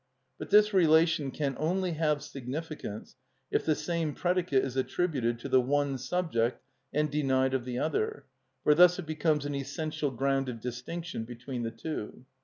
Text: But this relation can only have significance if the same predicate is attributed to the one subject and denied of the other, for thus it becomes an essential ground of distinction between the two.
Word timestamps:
But 0.39 0.49
this 0.49 0.73
relation 0.73 1.29
can 1.29 1.55
only 1.59 1.91
have 1.91 2.23
significance 2.23 3.17
if 3.51 3.63
the 3.67 3.75
same 3.75 4.15
predicate 4.15 4.65
is 4.65 4.75
attributed 4.75 5.37
to 5.41 5.47
the 5.47 5.61
one 5.61 5.99
subject 5.99 6.59
and 6.91 7.11
denied 7.11 7.53
of 7.53 7.65
the 7.65 7.77
other, 7.77 8.25
for 8.63 8.73
thus 8.73 8.97
it 8.97 9.05
becomes 9.05 9.45
an 9.45 9.53
essential 9.53 10.09
ground 10.09 10.49
of 10.49 10.59
distinction 10.59 11.23
between 11.23 11.61
the 11.61 11.69
two. 11.69 12.25